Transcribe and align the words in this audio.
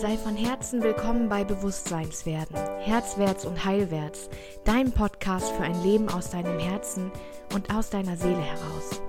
Sei 0.00 0.16
von 0.16 0.36
Herzen 0.36 0.80
willkommen 0.80 1.28
bei 1.28 1.42
Bewusstseinswerden, 1.42 2.54
Herzwärts 2.78 3.44
und 3.44 3.64
Heilwärts, 3.64 4.30
dein 4.64 4.92
Podcast 4.92 5.50
für 5.50 5.64
ein 5.64 5.82
Leben 5.82 6.08
aus 6.08 6.30
deinem 6.30 6.60
Herzen 6.60 7.10
und 7.52 7.74
aus 7.74 7.90
deiner 7.90 8.16
Seele 8.16 8.40
heraus. 8.40 9.02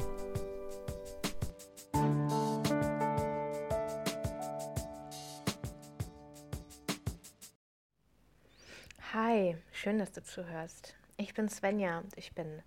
Hi, 9.13 9.57
schön, 9.71 9.99
dass 9.99 10.11
du 10.11 10.23
zuhörst. 10.23 10.95
Ich 11.17 11.35
bin 11.35 11.49
Svenja 11.49 12.01
ich 12.15 12.33
bin 12.33 12.63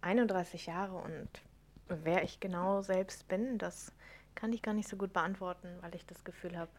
31 0.00 0.64
Jahre 0.64 0.96
und 0.96 1.28
wer 1.88 2.22
ich 2.22 2.40
genau 2.40 2.80
selbst 2.80 3.28
bin, 3.28 3.58
das 3.58 3.92
kann 4.34 4.54
ich 4.54 4.62
gar 4.62 4.72
nicht 4.72 4.88
so 4.88 4.96
gut 4.96 5.12
beantworten, 5.12 5.68
weil 5.82 5.94
ich 5.94 6.06
das 6.06 6.24
Gefühl 6.24 6.56
habe, 6.56 6.70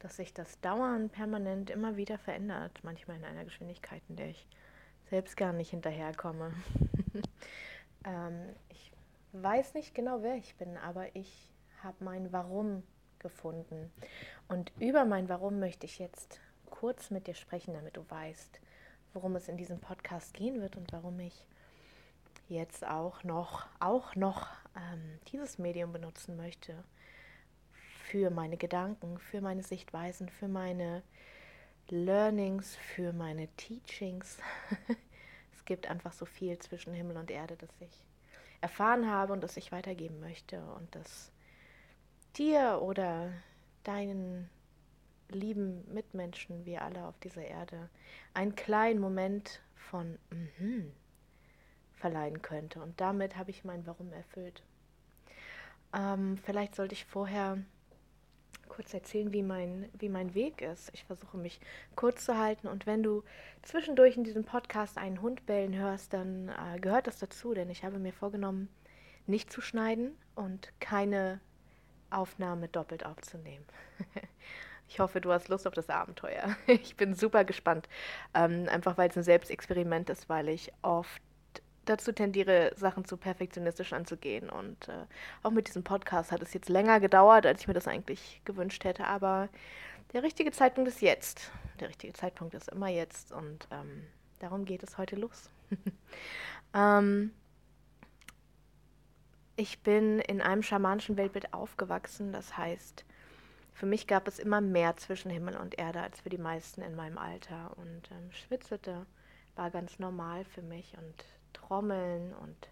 dass 0.00 0.16
sich 0.16 0.32
das 0.32 0.60
dauernd 0.60 1.12
permanent 1.12 1.70
immer 1.70 1.96
wieder 1.96 2.18
verändert, 2.18 2.78
manchmal 2.82 3.16
in 3.16 3.24
einer 3.24 3.44
Geschwindigkeit, 3.44 4.02
in 4.08 4.16
der 4.16 4.28
ich 4.28 4.46
selbst 5.10 5.36
gar 5.36 5.52
nicht 5.52 5.70
hinterherkomme. 5.70 6.52
ähm, 8.04 8.54
ich 8.68 8.92
weiß 9.32 9.74
nicht 9.74 9.94
genau, 9.94 10.22
wer 10.22 10.36
ich 10.36 10.54
bin, 10.56 10.76
aber 10.76 11.14
ich 11.16 11.52
habe 11.82 12.04
mein 12.04 12.32
Warum 12.32 12.82
gefunden. 13.18 13.90
Und 14.48 14.72
über 14.78 15.04
mein 15.04 15.28
Warum 15.28 15.58
möchte 15.58 15.86
ich 15.86 15.98
jetzt 15.98 16.40
kurz 16.70 17.10
mit 17.10 17.26
dir 17.26 17.34
sprechen, 17.34 17.74
damit 17.74 17.96
du 17.96 18.08
weißt, 18.08 18.60
worum 19.14 19.36
es 19.36 19.48
in 19.48 19.56
diesem 19.56 19.80
Podcast 19.80 20.34
gehen 20.34 20.60
wird 20.60 20.76
und 20.76 20.92
warum 20.92 21.18
ich 21.18 21.46
jetzt 22.48 22.86
auch 22.86 23.24
noch, 23.24 23.66
auch 23.80 24.14
noch 24.14 24.48
ähm, 24.76 25.18
dieses 25.32 25.58
Medium 25.58 25.92
benutzen 25.92 26.36
möchte 26.36 26.84
für 28.10 28.30
meine 28.30 28.56
Gedanken, 28.56 29.18
für 29.18 29.40
meine 29.40 29.62
Sichtweisen, 29.62 30.28
für 30.28 30.48
meine 30.48 31.02
Learnings, 31.88 32.74
für 32.76 33.12
meine 33.12 33.48
Teachings. 33.56 34.38
es 35.52 35.64
gibt 35.64 35.88
einfach 35.88 36.12
so 36.12 36.24
viel 36.24 36.58
zwischen 36.58 36.94
Himmel 36.94 37.18
und 37.18 37.30
Erde, 37.30 37.56
das 37.56 37.70
ich 37.80 38.04
erfahren 38.60 39.10
habe 39.10 39.32
und 39.32 39.42
das 39.42 39.56
ich 39.56 39.72
weitergeben 39.72 40.20
möchte 40.20 40.62
und 40.76 40.94
das 40.94 41.30
dir 42.36 42.80
oder 42.82 43.30
deinen 43.84 44.48
lieben 45.28 45.84
Mitmenschen, 45.92 46.64
wir 46.64 46.82
alle 46.82 47.04
auf 47.06 47.18
dieser 47.18 47.44
Erde, 47.44 47.90
einen 48.32 48.56
kleinen 48.56 49.00
Moment 49.00 49.60
von 49.74 50.18
mm 50.30 50.92
verleihen 51.94 52.42
könnte. 52.42 52.80
Und 52.80 53.00
damit 53.00 53.36
habe 53.36 53.50
ich 53.50 53.64
mein 53.64 53.84
Warum 53.84 54.12
erfüllt. 54.12 54.62
Ähm, 55.92 56.38
vielleicht 56.44 56.76
sollte 56.76 56.92
ich 56.92 57.04
vorher 57.04 57.58
kurz 58.68 58.94
erzählen, 58.94 59.32
wie 59.32 59.42
mein, 59.42 59.88
wie 59.98 60.08
mein 60.08 60.34
Weg 60.34 60.62
ist. 60.62 60.90
Ich 60.94 61.04
versuche 61.04 61.36
mich 61.36 61.60
kurz 61.96 62.24
zu 62.24 62.36
halten 62.36 62.68
und 62.68 62.86
wenn 62.86 63.02
du 63.02 63.24
zwischendurch 63.62 64.16
in 64.16 64.24
diesem 64.24 64.44
Podcast 64.44 64.98
einen 64.98 65.22
Hund 65.22 65.46
bellen 65.46 65.76
hörst, 65.76 66.12
dann 66.12 66.48
äh, 66.48 66.78
gehört 66.78 67.06
das 67.06 67.18
dazu, 67.18 67.54
denn 67.54 67.70
ich 67.70 67.84
habe 67.84 67.98
mir 67.98 68.12
vorgenommen, 68.12 68.68
nicht 69.26 69.52
zu 69.52 69.60
schneiden 69.60 70.16
und 70.34 70.72
keine 70.80 71.40
Aufnahme 72.10 72.68
doppelt 72.68 73.04
aufzunehmen. 73.04 73.64
ich 74.88 75.00
hoffe, 75.00 75.20
du 75.20 75.32
hast 75.32 75.48
Lust 75.48 75.66
auf 75.66 75.74
das 75.74 75.90
Abenteuer. 75.90 76.56
ich 76.66 76.96
bin 76.96 77.14
super 77.14 77.44
gespannt, 77.44 77.88
ähm, 78.34 78.66
einfach 78.68 78.96
weil 78.96 79.10
es 79.10 79.16
ein 79.16 79.22
Selbstexperiment 79.22 80.10
ist, 80.10 80.28
weil 80.28 80.48
ich 80.48 80.72
oft 80.82 81.22
dazu 81.88 82.12
tendiere, 82.12 82.72
Sachen 82.76 83.04
zu 83.04 83.16
perfektionistisch 83.16 83.92
anzugehen. 83.92 84.50
Und 84.50 84.88
äh, 84.88 85.06
auch 85.42 85.50
mit 85.50 85.68
diesem 85.68 85.84
Podcast 85.84 86.32
hat 86.32 86.42
es 86.42 86.52
jetzt 86.54 86.68
länger 86.68 87.00
gedauert, 87.00 87.46
als 87.46 87.60
ich 87.60 87.68
mir 87.68 87.74
das 87.74 87.88
eigentlich 87.88 88.40
gewünscht 88.44 88.84
hätte. 88.84 89.06
Aber 89.06 89.48
der 90.12 90.22
richtige 90.22 90.52
Zeitpunkt 90.52 90.88
ist 90.88 91.00
jetzt. 91.00 91.50
Der 91.80 91.88
richtige 91.88 92.12
Zeitpunkt 92.12 92.54
ist 92.54 92.68
immer 92.68 92.88
jetzt. 92.88 93.32
Und 93.32 93.68
ähm, 93.70 94.04
darum 94.38 94.64
geht 94.64 94.82
es 94.82 94.98
heute 94.98 95.16
los. 95.16 95.50
ähm, 96.74 97.32
ich 99.56 99.82
bin 99.82 100.20
in 100.20 100.40
einem 100.40 100.62
schamanischen 100.62 101.16
Weltbild 101.16 101.52
aufgewachsen. 101.52 102.32
Das 102.32 102.56
heißt, 102.56 103.04
für 103.74 103.86
mich 103.86 104.06
gab 104.06 104.28
es 104.28 104.38
immer 104.38 104.60
mehr 104.60 104.96
zwischen 104.96 105.30
Himmel 105.30 105.56
und 105.56 105.78
Erde 105.78 106.00
als 106.00 106.20
für 106.20 106.30
die 106.30 106.38
meisten 106.38 106.82
in 106.82 106.94
meinem 106.94 107.18
Alter. 107.18 107.76
Und 107.76 108.10
ähm, 108.10 108.32
Schwitzete 108.32 109.06
war 109.56 109.70
ganz 109.70 109.98
normal 109.98 110.44
für 110.44 110.62
mich. 110.62 110.96
Und 110.96 111.24
Trommeln 111.52 112.34
und 112.34 112.68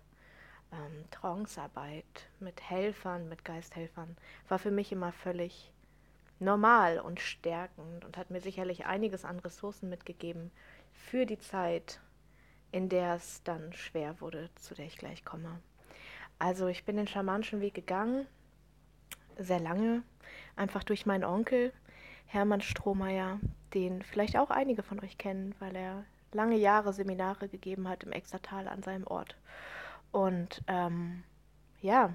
ähm, 0.72 1.04
Trancearbeit 1.10 2.28
mit 2.40 2.60
Helfern, 2.62 3.28
mit 3.28 3.44
Geisthelfern, 3.44 4.16
war 4.48 4.58
für 4.58 4.70
mich 4.70 4.92
immer 4.92 5.12
völlig 5.12 5.70
normal 6.38 6.98
und 6.98 7.20
stärkend 7.20 8.04
und 8.04 8.16
hat 8.16 8.30
mir 8.30 8.40
sicherlich 8.40 8.86
einiges 8.86 9.24
an 9.24 9.38
Ressourcen 9.38 9.88
mitgegeben 9.88 10.50
für 10.92 11.26
die 11.26 11.38
Zeit, 11.38 12.00
in 12.72 12.88
der 12.88 13.14
es 13.14 13.42
dann 13.42 13.72
schwer 13.72 14.20
wurde, 14.20 14.50
zu 14.56 14.74
der 14.74 14.86
ich 14.86 14.98
gleich 14.98 15.24
komme. 15.24 15.60
Also 16.38 16.66
ich 16.66 16.84
bin 16.84 16.96
den 16.96 17.08
schamanischen 17.08 17.60
Weg 17.60 17.74
gegangen, 17.74 18.26
sehr 19.38 19.60
lange, 19.60 20.02
einfach 20.56 20.84
durch 20.84 21.06
meinen 21.06 21.24
Onkel, 21.24 21.72
Hermann 22.26 22.60
Strohmeier, 22.60 23.40
den 23.72 24.02
vielleicht 24.02 24.36
auch 24.36 24.50
einige 24.50 24.82
von 24.82 25.00
euch 25.00 25.16
kennen, 25.16 25.54
weil 25.58 25.76
er 25.76 26.04
lange 26.36 26.56
Jahre 26.56 26.92
Seminare 26.92 27.48
gegeben 27.48 27.88
hat 27.88 28.04
im 28.04 28.12
Extertal 28.12 28.68
an 28.68 28.82
seinem 28.82 29.06
Ort. 29.06 29.36
Und 30.12 30.62
ähm, 30.68 31.24
ja, 31.80 32.12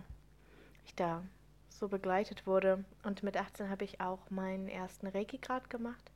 ich 0.85 0.95
da 0.95 1.23
so 1.69 1.87
begleitet 1.87 2.47
wurde. 2.47 2.85
Und 3.03 3.23
mit 3.23 3.35
18 3.35 3.69
habe 3.69 3.83
ich 3.83 3.99
auch 3.99 4.29
meinen 4.29 4.67
ersten 4.67 5.07
Reiki-Grad 5.07 5.69
gemacht. 5.69 6.11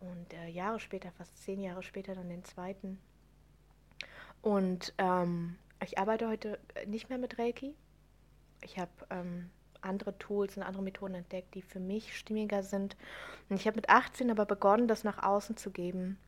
Und 0.00 0.32
äh, 0.32 0.48
Jahre 0.48 0.80
später, 0.80 1.12
fast 1.12 1.36
zehn 1.44 1.60
Jahre 1.60 1.82
später, 1.82 2.14
dann 2.14 2.28
den 2.28 2.44
zweiten. 2.44 2.98
Und 4.40 4.92
ähm, 4.98 5.56
ich 5.84 5.98
arbeite 5.98 6.28
heute 6.28 6.58
nicht 6.86 7.08
mehr 7.08 7.18
mit 7.18 7.38
Reiki. 7.38 7.74
Ich 8.62 8.78
habe 8.78 8.90
ähm, 9.10 9.50
andere 9.80 10.16
Tools 10.18 10.56
und 10.56 10.62
andere 10.62 10.82
Methoden 10.82 11.14
entdeckt, 11.14 11.54
die 11.54 11.62
für 11.62 11.80
mich 11.80 12.16
stimmiger 12.16 12.62
sind. 12.62 12.96
Und 13.48 13.56
ich 13.56 13.66
habe 13.66 13.76
mit 13.76 13.88
18 13.88 14.30
aber 14.30 14.46
begonnen, 14.46 14.88
das 14.88 15.04
nach 15.04 15.22
außen 15.22 15.56
zu 15.56 15.70
geben. 15.70 16.18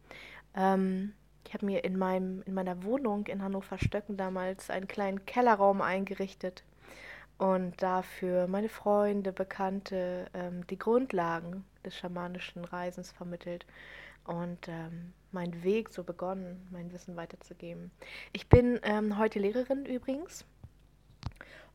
Ähm, 0.56 1.14
ich 1.46 1.54
habe 1.54 1.66
mir 1.66 1.84
in, 1.84 1.98
meinem, 1.98 2.42
in 2.46 2.54
meiner 2.54 2.82
Wohnung 2.82 3.26
in 3.26 3.42
Hannover-Stöcken 3.42 4.16
damals 4.16 4.70
einen 4.70 4.88
kleinen 4.88 5.26
Kellerraum 5.26 5.82
eingerichtet 5.82 6.64
und 7.38 7.82
dafür 7.82 8.46
meine 8.46 8.68
Freunde, 8.68 9.32
Bekannte 9.32 10.26
ähm, 10.34 10.66
die 10.68 10.78
Grundlagen 10.78 11.64
des 11.84 11.96
schamanischen 11.96 12.64
Reisens 12.64 13.12
vermittelt 13.12 13.66
und 14.24 14.68
ähm, 14.68 15.12
meinen 15.32 15.62
Weg 15.62 15.90
so 15.90 16.02
begonnen, 16.02 16.66
mein 16.70 16.92
Wissen 16.92 17.16
weiterzugeben. 17.16 17.90
Ich 18.32 18.48
bin 18.48 18.80
ähm, 18.82 19.18
heute 19.18 19.38
Lehrerin 19.38 19.84
übrigens 19.84 20.44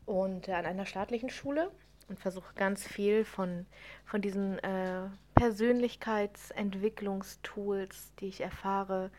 und 0.05 0.47
äh, 0.47 0.53
an 0.53 0.65
einer 0.65 0.85
staatlichen 0.85 1.29
Schule 1.29 1.71
und 2.07 2.19
versuche 2.19 2.53
ganz 2.55 2.87
viel 2.87 3.23
von, 3.23 3.65
von 4.05 4.21
diesen 4.21 4.57
äh, 4.59 5.03
Persönlichkeitsentwicklungstools, 5.39 8.13
die 8.19 8.27
ich 8.27 8.41
erfahre, 8.41 9.09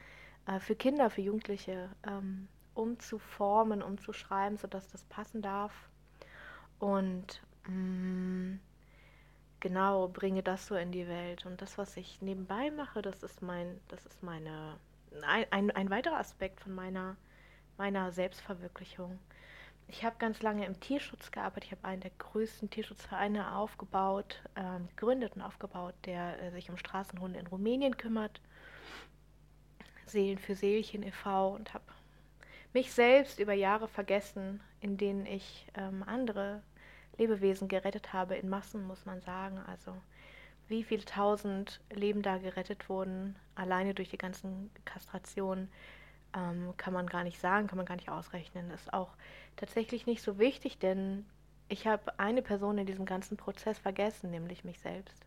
äh, 0.46 0.60
für 0.60 0.76
Kinder, 0.76 1.08
für 1.08 1.22
Jugendliche 1.22 1.88
ähm, 2.06 2.46
umzuformen, 2.74 3.82
umzuschreiben, 3.82 4.58
sodass 4.58 4.86
das 4.88 5.02
passen 5.04 5.40
darf. 5.40 5.72
Und 6.78 7.40
mh, 7.66 7.72
mm, 7.72 8.60
genau, 9.60 10.08
bringe 10.08 10.42
das 10.42 10.66
so 10.66 10.74
in 10.74 10.92
die 10.92 11.08
Welt. 11.08 11.46
Und 11.46 11.62
das, 11.62 11.78
was 11.78 11.96
ich 11.96 12.20
nebenbei 12.20 12.70
mache, 12.70 13.00
das 13.00 13.22
ist 13.22 13.40
mein, 13.40 13.80
das 13.88 14.04
ist 14.04 14.22
meine, 14.22 14.76
ein, 15.22 15.46
ein, 15.50 15.70
ein 15.70 15.88
weiterer 15.88 16.18
Aspekt 16.18 16.60
von 16.60 16.74
meiner, 16.74 17.16
meiner 17.78 18.12
Selbstverwirklichung. 18.12 19.18
Ich 19.90 20.04
habe 20.04 20.14
ganz 20.20 20.40
lange 20.40 20.66
im 20.66 20.78
Tierschutz 20.78 21.32
gearbeitet. 21.32 21.64
Ich 21.64 21.72
habe 21.72 21.84
einen 21.84 22.00
der 22.00 22.12
größten 22.16 22.70
Tierschutzvereine 22.70 23.56
aufgebaut, 23.56 24.40
ähm, 24.54 24.88
gegründet 24.94 25.34
und 25.34 25.42
aufgebaut, 25.42 25.94
der 26.04 26.40
äh, 26.40 26.52
sich 26.52 26.70
um 26.70 26.76
Straßenhunde 26.76 27.40
in 27.40 27.48
Rumänien 27.48 27.96
kümmert. 27.96 28.40
Seelen 30.06 30.38
für 30.38 30.54
Seelchen 30.54 31.02
e.V. 31.02 31.54
und 31.54 31.74
habe 31.74 31.84
mich 32.72 32.92
selbst 32.92 33.40
über 33.40 33.52
Jahre 33.52 33.88
vergessen, 33.88 34.60
in 34.80 34.96
denen 34.96 35.26
ich 35.26 35.66
ähm, 35.74 36.04
andere 36.04 36.62
Lebewesen 37.18 37.66
gerettet 37.66 38.12
habe, 38.12 38.36
in 38.36 38.48
Massen, 38.48 38.86
muss 38.86 39.06
man 39.06 39.20
sagen. 39.22 39.58
Also 39.66 39.92
wie 40.68 40.84
viele 40.84 41.04
tausend 41.04 41.80
Leben 41.92 42.22
da 42.22 42.38
gerettet 42.38 42.88
wurden, 42.88 43.34
alleine 43.56 43.92
durch 43.92 44.08
die 44.08 44.18
ganzen 44.18 44.70
Kastrationen, 44.84 45.68
ähm, 46.36 46.74
kann 46.76 46.92
man 46.92 47.06
gar 47.06 47.24
nicht 47.24 47.40
sagen, 47.40 47.66
kann 47.66 47.76
man 47.76 47.86
gar 47.86 47.96
nicht 47.96 48.08
ausrechnen. 48.08 48.68
Das 48.70 48.82
ist 48.82 48.92
auch 48.92 49.10
tatsächlich 49.56 50.06
nicht 50.06 50.22
so 50.22 50.38
wichtig, 50.38 50.78
denn 50.78 51.26
ich 51.68 51.86
habe 51.86 52.18
eine 52.18 52.42
Person 52.42 52.78
in 52.78 52.86
diesem 52.86 53.04
ganzen 53.04 53.36
Prozess 53.36 53.78
vergessen, 53.78 54.30
nämlich 54.30 54.64
mich 54.64 54.80
selbst. 54.80 55.24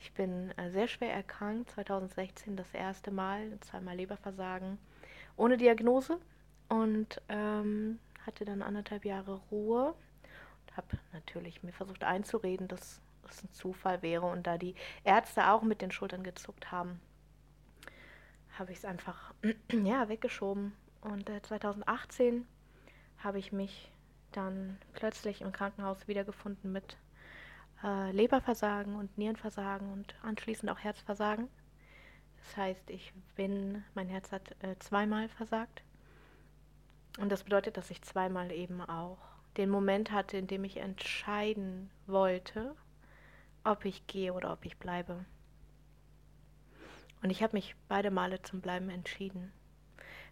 Ich 0.00 0.12
bin 0.12 0.50
äh, 0.58 0.70
sehr 0.70 0.88
schwer 0.88 1.12
erkrankt, 1.12 1.70
2016 1.70 2.56
das 2.56 2.72
erste 2.74 3.10
Mal, 3.10 3.58
zweimal 3.60 3.96
Leberversagen, 3.96 4.78
ohne 5.36 5.56
Diagnose 5.56 6.18
und 6.68 7.20
ähm, 7.28 7.98
hatte 8.26 8.44
dann 8.44 8.62
anderthalb 8.62 9.04
Jahre 9.04 9.40
Ruhe 9.50 9.94
und 9.94 10.76
habe 10.76 10.98
natürlich 11.12 11.62
mir 11.62 11.72
versucht 11.72 12.04
einzureden, 12.04 12.68
dass 12.68 13.00
es 13.28 13.42
ein 13.42 13.52
Zufall 13.52 14.02
wäre 14.02 14.26
und 14.26 14.46
da 14.46 14.58
die 14.58 14.74
Ärzte 15.04 15.50
auch 15.50 15.62
mit 15.62 15.80
den 15.80 15.90
Schultern 15.90 16.22
gezuckt 16.22 16.70
haben, 16.70 17.00
habe 18.58 18.72
ich 18.72 18.78
es 18.78 18.84
einfach 18.84 19.34
ja, 19.72 20.08
weggeschoben. 20.08 20.72
Und 21.00 21.28
äh, 21.28 21.42
2018 21.42 22.46
habe 23.18 23.38
ich 23.38 23.52
mich 23.52 23.90
dann 24.32 24.78
plötzlich 24.92 25.42
im 25.42 25.52
Krankenhaus 25.52 26.08
wiedergefunden 26.08 26.72
mit 26.72 26.96
äh, 27.82 28.10
Leberversagen 28.12 28.96
und 28.96 29.16
Nierenversagen 29.18 29.92
und 29.92 30.14
anschließend 30.22 30.70
auch 30.70 30.78
Herzversagen. 30.78 31.48
Das 32.38 32.56
heißt, 32.56 32.90
ich 32.90 33.12
bin, 33.36 33.84
mein 33.94 34.08
Herz 34.08 34.32
hat 34.32 34.54
äh, 34.62 34.78
zweimal 34.78 35.28
versagt. 35.28 35.82
Und 37.18 37.30
das 37.30 37.44
bedeutet, 37.44 37.76
dass 37.76 37.90
ich 37.90 38.02
zweimal 38.02 38.50
eben 38.50 38.80
auch 38.80 39.18
den 39.56 39.70
Moment 39.70 40.10
hatte, 40.10 40.36
in 40.36 40.46
dem 40.46 40.64
ich 40.64 40.78
entscheiden 40.78 41.90
wollte, 42.06 42.74
ob 43.62 43.84
ich 43.84 44.06
gehe 44.06 44.32
oder 44.32 44.52
ob 44.52 44.64
ich 44.64 44.76
bleibe. 44.78 45.24
Und 47.24 47.30
ich 47.30 47.42
habe 47.42 47.56
mich 47.56 47.74
beide 47.88 48.10
Male 48.10 48.42
zum 48.42 48.60
Bleiben 48.60 48.90
entschieden. 48.90 49.50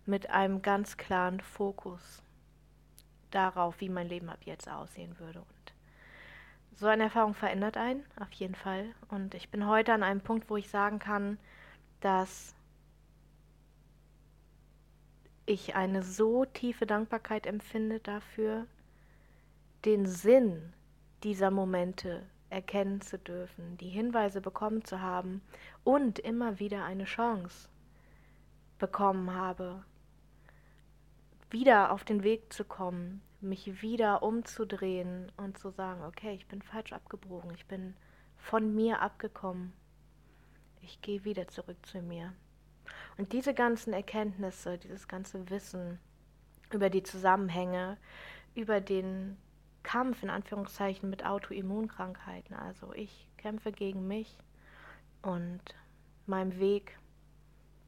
Mit 0.04 0.28
einem 0.28 0.60
ganz 0.60 0.98
klaren 0.98 1.40
Fokus 1.40 2.22
darauf, 3.30 3.80
wie 3.80 3.88
mein 3.88 4.08
Leben 4.08 4.28
ab 4.28 4.40
jetzt 4.44 4.68
aussehen 4.68 5.18
würde. 5.18 5.38
Und 5.38 5.72
so 6.74 6.88
eine 6.88 7.04
Erfahrung 7.04 7.32
verändert 7.32 7.78
einen, 7.78 8.04
auf 8.20 8.30
jeden 8.32 8.54
Fall. 8.54 8.94
Und 9.08 9.32
ich 9.32 9.48
bin 9.48 9.66
heute 9.66 9.94
an 9.94 10.02
einem 10.02 10.20
Punkt, 10.20 10.50
wo 10.50 10.58
ich 10.58 10.68
sagen 10.68 10.98
kann, 10.98 11.38
dass 12.00 12.54
ich 15.46 15.74
eine 15.74 16.02
so 16.02 16.44
tiefe 16.44 16.84
Dankbarkeit 16.84 17.46
empfinde 17.46 18.00
dafür, 18.00 18.66
den 19.86 20.04
Sinn 20.04 20.74
dieser 21.22 21.50
Momente 21.50 22.26
erkennen 22.52 23.00
zu 23.00 23.18
dürfen, 23.18 23.76
die 23.78 23.88
Hinweise 23.88 24.40
bekommen 24.40 24.84
zu 24.84 25.00
haben 25.00 25.42
und 25.82 26.18
immer 26.18 26.58
wieder 26.58 26.84
eine 26.84 27.04
Chance 27.04 27.68
bekommen 28.78 29.32
habe, 29.34 29.84
wieder 31.50 31.92
auf 31.92 32.04
den 32.04 32.22
Weg 32.22 32.52
zu 32.52 32.64
kommen, 32.64 33.22
mich 33.40 33.82
wieder 33.82 34.22
umzudrehen 34.22 35.32
und 35.36 35.58
zu 35.58 35.70
sagen, 35.70 36.02
okay, 36.04 36.34
ich 36.34 36.46
bin 36.46 36.62
falsch 36.62 36.92
abgebogen, 36.92 37.52
ich 37.54 37.66
bin 37.66 37.94
von 38.36 38.74
mir 38.74 39.00
abgekommen, 39.00 39.72
ich 40.80 41.00
gehe 41.00 41.24
wieder 41.24 41.48
zurück 41.48 41.78
zu 41.86 42.02
mir. 42.02 42.32
Und 43.18 43.32
diese 43.32 43.54
ganzen 43.54 43.92
Erkenntnisse, 43.92 44.78
dieses 44.78 45.08
ganze 45.08 45.48
Wissen 45.50 45.98
über 46.72 46.90
die 46.90 47.02
Zusammenhänge, 47.02 47.98
über 48.54 48.80
den 48.80 49.36
Kampf 49.82 50.22
in 50.22 50.30
Anführungszeichen 50.30 51.10
mit 51.10 51.24
Autoimmunkrankheiten. 51.24 52.54
Also 52.54 52.92
ich 52.94 53.28
kämpfe 53.36 53.72
gegen 53.72 54.06
mich 54.06 54.38
und 55.22 55.60
meinem 56.26 56.58
Weg, 56.58 56.98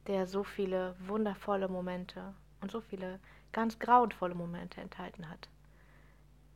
der 0.07 0.27
so 0.27 0.43
viele 0.43 0.95
wundervolle 0.99 1.67
Momente 1.67 2.33
und 2.61 2.71
so 2.71 2.81
viele 2.81 3.19
ganz 3.51 3.79
grauenvolle 3.79 4.35
Momente 4.35 4.81
enthalten 4.81 5.29
hat. 5.29 5.49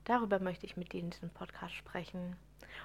Darüber 0.03 0.39
möchte 0.39 0.65
ich 0.65 0.75
mit 0.75 0.91
dir 0.91 0.99
in 0.99 1.11
diesem 1.11 1.29
Podcast 1.29 1.73
sprechen. 1.73 2.35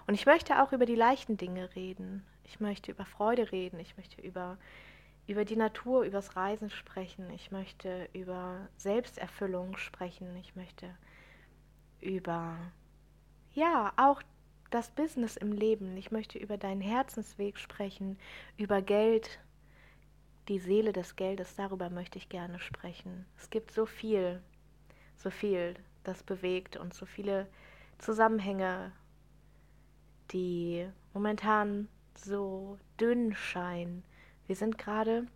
Und 0.07 0.15
ich 0.15 0.27
möchte 0.27 0.63
auch 0.63 0.73
über 0.73 0.87
die 0.87 0.95
leichten 0.95 1.37
Dinge 1.37 1.75
reden. 1.75 2.25
Ich 2.45 2.61
möchte 2.61 2.93
über 2.93 3.05
Freude 3.05 3.51
reden. 3.51 3.81
Ich 3.81 3.97
möchte 3.97 4.21
über, 4.21 4.59
über 5.27 5.45
die 5.45 5.57
Natur, 5.57 6.03
übers 6.03 6.37
Reisen 6.37 6.71
sprechen. 6.71 7.31
Ich 7.31 7.51
möchte 7.51 8.09
über 8.13 8.69
Selbsterfüllung 8.77 9.77
sprechen. 9.79 10.37
Ich 10.37 10.55
möchte 10.55 10.95
über, 12.05 12.57
ja, 13.55 13.93
auch 13.97 14.23
das 14.71 14.91
Business 14.91 15.37
im 15.37 15.53
Leben. 15.53 15.97
Ich 15.97 16.11
möchte 16.11 16.39
über 16.39 16.57
deinen 16.57 16.81
Herzensweg 16.81 17.59
sprechen, 17.59 18.19
über 18.57 18.83
Geld, 18.83 19.41
die 20.49 20.59
Seele 20.59 20.93
des 20.93 21.17
Geldes, 21.17 21.57
darüber 21.57 21.89
möchte 21.91 22.19
ich 22.19 22.29
gerne 22.29 22.59
sprechen. 22.59 23.25
Es 23.39 23.49
gibt 23.51 23.71
so 23.71 23.87
viel, 23.87 24.43
so 25.17 25.31
viel, 25.31 25.75
das 26.03 26.23
bewegt 26.23 26.77
und 26.77 26.93
so 26.93 27.07
viele 27.07 27.47
Zusammenhänge, 27.99 28.93
die 30.33 30.87
momentan 31.15 31.89
so 32.15 32.79
dünn 33.01 33.35
scheinen. 33.35 34.03
Wir 34.47 34.57
sind 34.57 34.77
gerade, 34.77 35.27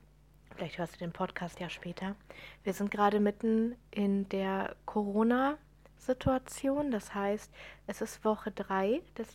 vielleicht 0.55 0.77
hörst 0.77 0.97
du 0.97 0.99
den 0.99 1.13
Podcast 1.13 1.59
ja 1.61 1.71
später, 1.71 2.17
wir 2.65 2.75
sind 2.75 2.91
gerade 2.91 3.21
mitten 3.21 3.77
in 3.91 4.29
der 4.29 4.77
Corona- 4.85 5.57
Situation. 5.99 6.91
Das 6.91 7.15
heißt, 7.15 7.53
es 7.87 8.01
ist 8.01 8.25
Woche 8.25 8.51
3 8.51 9.03
des, 9.17 9.29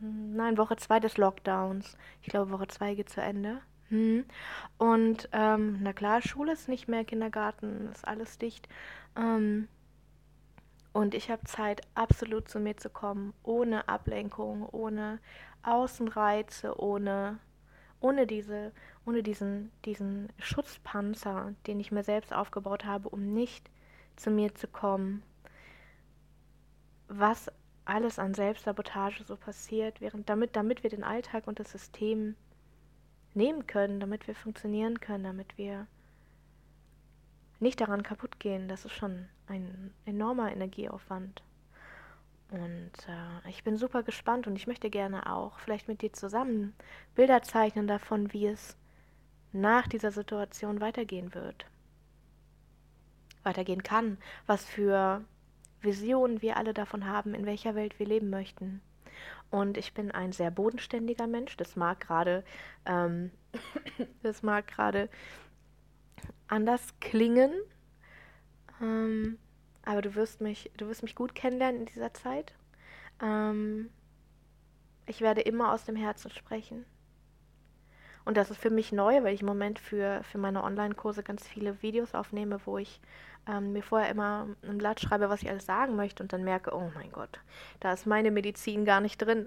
nein, 0.00 0.58
Woche 0.58 0.76
2 0.76 1.00
des 1.00 1.16
Lockdowns. 1.16 1.96
Ich 2.22 2.28
glaube, 2.28 2.50
Woche 2.50 2.68
2 2.68 2.94
geht 2.94 3.10
zu 3.10 3.20
Ende. 3.20 3.60
Hm. 3.88 4.24
Und 4.78 5.28
ähm, 5.32 5.78
na 5.82 5.92
klar, 5.92 6.22
Schule 6.22 6.52
ist 6.52 6.68
nicht 6.68 6.88
mehr, 6.88 7.04
Kindergarten 7.04 7.88
ist 7.92 8.06
alles 8.06 8.38
dicht. 8.38 8.68
Ähm, 9.16 9.68
und 10.92 11.14
ich 11.14 11.30
habe 11.30 11.44
Zeit, 11.44 11.82
absolut 11.94 12.48
zu 12.48 12.60
mir 12.60 12.76
zu 12.76 12.88
kommen, 12.88 13.34
ohne 13.42 13.88
Ablenkung, 13.88 14.68
ohne 14.70 15.18
Außenreize, 15.64 16.78
ohne, 16.80 17.38
ohne, 18.00 18.26
diese, 18.26 18.72
ohne 19.04 19.22
diesen, 19.22 19.72
diesen 19.84 20.28
Schutzpanzer, 20.38 21.54
den 21.66 21.80
ich 21.80 21.90
mir 21.90 22.04
selbst 22.04 22.32
aufgebaut 22.32 22.84
habe, 22.84 23.08
um 23.08 23.34
nicht 23.34 23.70
zu 24.16 24.30
mir 24.30 24.54
zu 24.54 24.68
kommen 24.68 25.22
was 27.18 27.50
alles 27.84 28.18
an 28.18 28.34
Selbstsabotage 28.34 29.24
so 29.24 29.36
passiert, 29.36 30.00
während 30.00 30.28
damit, 30.28 30.56
damit 30.56 30.82
wir 30.82 30.90
den 30.90 31.04
Alltag 31.04 31.46
und 31.46 31.60
das 31.60 31.70
System 31.70 32.34
nehmen 33.34 33.66
können, 33.66 34.00
damit 34.00 34.26
wir 34.26 34.34
funktionieren 34.34 35.00
können, 35.00 35.24
damit 35.24 35.58
wir 35.58 35.86
nicht 37.60 37.80
daran 37.80 38.02
kaputt 38.02 38.38
gehen. 38.40 38.68
Das 38.68 38.84
ist 38.84 38.92
schon 38.92 39.28
ein 39.46 39.92
enormer 40.06 40.52
Energieaufwand. 40.52 41.42
Und 42.50 42.92
äh, 43.08 43.48
ich 43.48 43.64
bin 43.64 43.76
super 43.76 44.02
gespannt 44.02 44.46
und 44.46 44.56
ich 44.56 44.66
möchte 44.66 44.90
gerne 44.90 45.30
auch 45.32 45.58
vielleicht 45.58 45.88
mit 45.88 46.02
dir 46.02 46.12
zusammen 46.12 46.74
Bilder 47.14 47.42
zeichnen 47.42 47.86
davon, 47.86 48.32
wie 48.32 48.46
es 48.46 48.76
nach 49.52 49.88
dieser 49.88 50.12
Situation 50.12 50.80
weitergehen 50.80 51.34
wird. 51.34 51.66
Weitergehen 53.42 53.82
kann, 53.82 54.18
was 54.46 54.64
für 54.64 55.24
Visionen 55.84 56.42
wir 56.42 56.56
alle 56.56 56.74
davon 56.74 57.06
haben, 57.06 57.34
in 57.34 57.46
welcher 57.46 57.74
Welt 57.74 57.98
wir 57.98 58.06
leben 58.06 58.30
möchten. 58.30 58.80
Und 59.50 59.78
ich 59.78 59.94
bin 59.94 60.10
ein 60.10 60.32
sehr 60.32 60.50
bodenständiger 60.50 61.26
Mensch. 61.26 61.56
Das 61.56 61.76
mag 61.76 62.00
gerade, 62.00 62.44
ähm, 62.86 63.30
das 64.22 64.42
mag 64.42 64.66
gerade 64.66 65.08
anders 66.48 66.94
klingen. 67.00 67.52
Ähm, 68.80 69.38
aber 69.84 70.02
du 70.02 70.14
wirst 70.14 70.40
mich, 70.40 70.70
du 70.76 70.88
wirst 70.88 71.02
mich 71.02 71.14
gut 71.14 71.34
kennenlernen 71.34 71.82
in 71.82 71.86
dieser 71.86 72.12
Zeit. 72.14 72.54
Ähm, 73.22 73.90
ich 75.06 75.20
werde 75.20 75.42
immer 75.42 75.72
aus 75.72 75.84
dem 75.84 75.96
Herzen 75.96 76.30
sprechen. 76.30 76.84
Und 78.24 78.36
das 78.36 78.50
ist 78.50 78.58
für 78.60 78.70
mich 78.70 78.92
neu, 78.92 79.22
weil 79.22 79.34
ich 79.34 79.42
im 79.42 79.46
Moment 79.46 79.78
für, 79.78 80.22
für 80.24 80.38
meine 80.38 80.64
Online-Kurse 80.64 81.22
ganz 81.22 81.46
viele 81.46 81.82
Videos 81.82 82.14
aufnehme, 82.14 82.58
wo 82.64 82.78
ich 82.78 83.00
ähm, 83.46 83.72
mir 83.72 83.82
vorher 83.82 84.08
immer 84.10 84.48
ein 84.62 84.78
Blatt 84.78 85.00
schreibe, 85.00 85.28
was 85.28 85.42
ich 85.42 85.50
alles 85.50 85.66
sagen 85.66 85.96
möchte 85.96 86.22
und 86.22 86.32
dann 86.32 86.44
merke, 86.44 86.74
oh 86.74 86.90
mein 86.94 87.12
Gott, 87.12 87.40
da 87.80 87.92
ist 87.92 88.06
meine 88.06 88.30
Medizin 88.30 88.84
gar 88.84 89.00
nicht 89.00 89.18
drin. 89.18 89.46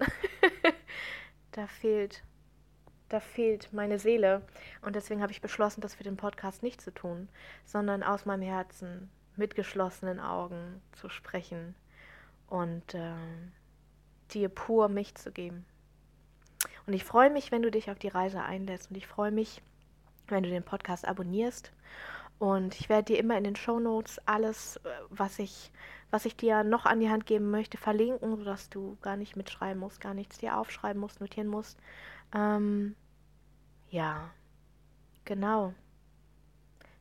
da 1.51 1.65
fehlt, 1.65 2.23
da 3.09 3.19
fehlt 3.19 3.73
meine 3.73 3.97
Seele. 3.97 4.43
Und 4.81 4.95
deswegen 4.95 5.21
habe 5.21 5.31
ich 5.31 5.41
beschlossen, 5.41 5.81
das 5.81 5.95
für 5.95 6.03
den 6.03 6.17
Podcast 6.17 6.61
nicht 6.61 6.79
zu 6.79 6.93
tun, 6.93 7.29
sondern 7.65 8.03
aus 8.03 8.25
meinem 8.25 8.43
Herzen 8.43 9.09
mit 9.35 9.55
geschlossenen 9.55 10.19
Augen 10.19 10.81
zu 10.93 11.09
sprechen 11.09 11.75
und 12.47 12.93
äh, 12.93 13.13
dir 14.31 14.49
pur 14.49 14.89
mich 14.89 15.15
zu 15.15 15.31
geben. 15.31 15.65
Und 16.85 16.93
ich 16.93 17.03
freue 17.03 17.29
mich, 17.29 17.51
wenn 17.51 17.61
du 17.61 17.71
dich 17.71 17.91
auf 17.91 17.99
die 17.99 18.07
Reise 18.07 18.41
einlässt 18.41 18.89
und 18.89 18.97
ich 18.97 19.07
freue 19.07 19.31
mich, 19.31 19.61
wenn 20.27 20.43
du 20.43 20.49
den 20.49 20.63
Podcast 20.63 21.07
abonnierst 21.07 21.71
und 22.39 22.79
ich 22.79 22.89
werde 22.89 23.13
dir 23.13 23.19
immer 23.19 23.37
in 23.37 23.43
den 23.43 23.55
Show 23.55 23.79
Notes 23.79 24.19
alles, 24.25 24.77
äh, 24.77 24.89
was 25.09 25.39
ich, 25.39 25.71
was 26.11 26.25
ich 26.25 26.35
dir 26.35 26.63
noch 26.63 26.85
an 26.85 26.99
die 26.99 27.09
Hand 27.09 27.25
geben 27.25 27.49
möchte, 27.49 27.77
verlinken, 27.77 28.37
sodass 28.37 28.69
du 28.69 28.97
gar 29.01 29.17
nicht 29.17 29.35
mitschreiben 29.35 29.79
musst, 29.79 30.01
gar 30.01 30.13
nichts 30.13 30.37
dir 30.37 30.57
aufschreiben 30.57 30.99
musst, 31.01 31.19
notieren 31.19 31.47
musst. 31.47 31.79
Ähm, 32.33 32.95
ja, 33.89 34.29
genau. 35.25 35.73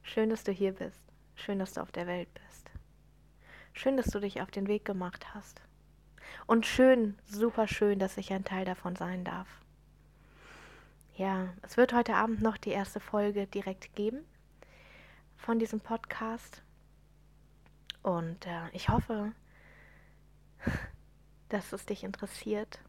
Schön, 0.03 0.31
dass 0.31 0.45
du 0.45 0.53
hier 0.53 0.73
bist. 0.73 1.03
Schön, 1.35 1.59
dass 1.59 1.75
du 1.75 1.83
auf 1.83 1.93
der 1.93 2.07
Welt 2.07 2.29
bist. 2.33 2.71
Schön, 3.75 3.97
dass 3.99 4.07
du 4.07 4.21
dich 4.21 4.41
auf 4.41 4.51
den 4.51 4.69
Weg 4.69 4.87
gemacht 4.87 5.35
hast. 5.35 5.61
Und 6.47 6.67
schön, 6.67 7.19
super 7.25 7.67
schön, 7.67 7.99
dass 7.99 8.19
ich 8.19 8.33
ein 8.33 8.45
Teil 8.45 8.65
davon 8.65 8.97
sein 8.97 9.25
darf. 9.25 9.49
Ja, 11.17 11.49
es 11.63 11.77
wird 11.77 11.95
heute 11.95 12.15
Abend 12.15 12.43
noch 12.43 12.59
die 12.59 12.71
erste 12.71 13.01
Folge 13.01 13.47
direkt 13.47 13.95
geben 13.95 14.25
von 15.37 15.59
diesem 15.59 15.81
Podcast. 15.81 16.63
Und 18.03 18.47
äh, 18.47 18.69
ich 18.73 18.89
hoffe, 18.89 19.33
dass 21.49 21.73
es 21.73 21.87
dich 21.87 22.05
interessiert, 22.05 22.81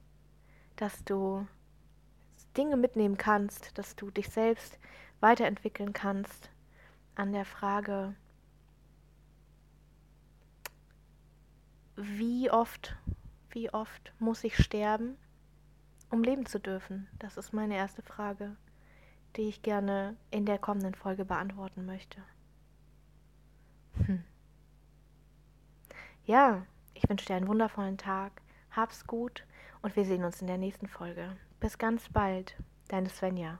dass 0.75 1.03
du 1.05 1.47
Dinge 2.57 2.75
mitnehmen 2.75 3.17
kannst, 3.17 3.77
dass 3.77 3.95
du 3.95 4.11
dich 4.11 4.29
selbst 4.29 4.77
weiterentwickeln 5.19 5.93
kannst 5.93 6.49
an 7.15 7.31
der 7.31 7.45
Frage, 7.45 8.13
wie 11.95 12.51
oft, 12.51 12.95
wie 13.51 13.69
oft 13.71 14.13
muss 14.19 14.43
ich 14.43 14.57
sterben, 14.57 15.17
um 16.09 16.23
leben 16.23 16.45
zu 16.45 16.59
dürfen? 16.59 17.07
Das 17.19 17.37
ist 17.37 17.53
meine 17.53 17.75
erste 17.75 18.01
Frage, 18.01 18.55
die 19.35 19.49
ich 19.49 19.61
gerne 19.61 20.15
in 20.31 20.45
der 20.45 20.57
kommenden 20.57 20.95
Folge 20.95 21.25
beantworten 21.25 21.85
möchte. 21.85 22.21
Hm. 24.05 24.23
Ja, 26.25 26.65
ich 26.93 27.07
wünsche 27.09 27.25
dir 27.25 27.35
einen 27.35 27.47
wundervollen 27.47 27.97
Tag. 27.97 28.41
Hab's 28.71 29.07
gut 29.07 29.45
und 29.81 29.95
wir 29.95 30.05
sehen 30.05 30.23
uns 30.23 30.41
in 30.41 30.47
der 30.47 30.57
nächsten 30.57 30.87
Folge. 30.87 31.37
Bis 31.59 31.77
ganz 31.77 32.09
bald, 32.09 32.55
deine 32.89 33.09
Svenja. 33.09 33.59